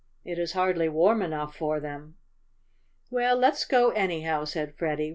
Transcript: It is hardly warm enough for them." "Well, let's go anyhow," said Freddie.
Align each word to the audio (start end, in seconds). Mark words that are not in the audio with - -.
It 0.25 0.39
is 0.39 0.53
hardly 0.53 0.89
warm 0.89 1.21
enough 1.21 1.55
for 1.55 1.79
them." 1.79 2.17
"Well, 3.11 3.35
let's 3.37 3.65
go 3.65 3.91
anyhow," 3.91 4.45
said 4.45 4.73
Freddie. 4.73 5.09